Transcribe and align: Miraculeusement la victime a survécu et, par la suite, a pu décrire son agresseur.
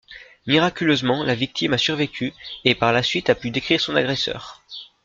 Miraculeusement 0.47 1.23
la 1.23 1.35
victime 1.35 1.73
a 1.73 1.77
survécu 1.77 2.33
et, 2.65 2.73
par 2.73 2.91
la 2.91 3.03
suite, 3.03 3.29
a 3.29 3.35
pu 3.35 3.51
décrire 3.51 3.79
son 3.79 3.95
agresseur. 3.95 4.63